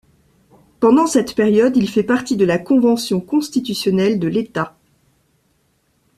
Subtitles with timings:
[0.79, 4.75] Pendant cette période, il fait partie de la convention constitutionnelle de l’État.